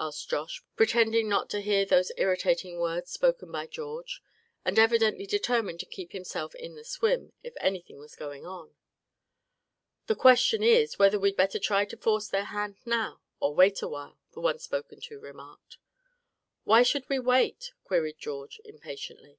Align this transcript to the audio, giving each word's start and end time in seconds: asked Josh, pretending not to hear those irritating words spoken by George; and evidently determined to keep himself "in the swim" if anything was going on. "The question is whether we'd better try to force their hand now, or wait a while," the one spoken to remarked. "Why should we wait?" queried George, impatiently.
asked 0.00 0.30
Josh, 0.30 0.62
pretending 0.76 1.28
not 1.28 1.50
to 1.50 1.60
hear 1.60 1.84
those 1.84 2.10
irritating 2.16 2.78
words 2.78 3.10
spoken 3.10 3.52
by 3.52 3.66
George; 3.66 4.22
and 4.64 4.78
evidently 4.78 5.26
determined 5.26 5.78
to 5.78 5.84
keep 5.84 6.12
himself 6.12 6.54
"in 6.54 6.74
the 6.74 6.82
swim" 6.82 7.34
if 7.42 7.52
anything 7.60 7.98
was 7.98 8.16
going 8.16 8.46
on. 8.46 8.74
"The 10.06 10.14
question 10.16 10.62
is 10.62 10.98
whether 10.98 11.18
we'd 11.18 11.36
better 11.36 11.58
try 11.58 11.84
to 11.84 11.98
force 11.98 12.28
their 12.28 12.44
hand 12.44 12.78
now, 12.86 13.20
or 13.40 13.54
wait 13.54 13.82
a 13.82 13.88
while," 13.88 14.18
the 14.32 14.40
one 14.40 14.58
spoken 14.58 15.02
to 15.02 15.20
remarked. 15.20 15.76
"Why 16.62 16.82
should 16.82 17.06
we 17.10 17.18
wait?" 17.18 17.72
queried 17.84 18.16
George, 18.18 18.62
impatiently. 18.64 19.38